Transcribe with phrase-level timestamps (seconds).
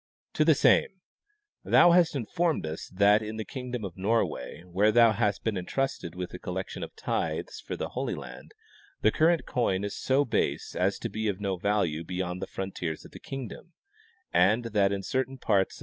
[0.33, 0.87] To the same:
[1.63, 6.15] Thou has informed us that in the kingdom of Norway, where thou hast been entrusted
[6.15, 8.55] with the collection of tithes for the Holy Land,
[9.01, 13.05] the current coin is so base as to be of no value beyond the frontiers
[13.05, 13.73] of tlie kingdom,
[14.33, 15.79] and that in certain parts 27^6 Baseness of the Coin.